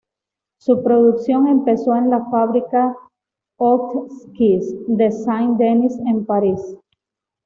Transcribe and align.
Su 0.59 0.81
producción 0.81 1.47
empezó 1.47 1.95
en 1.95 2.09
la 2.09 2.25
Fábrica 2.31 2.97
Hotchkiss 3.59 4.73
de 4.87 5.11
Saint-Denis, 5.11 5.93
en 6.07 6.25
París. 6.25 6.59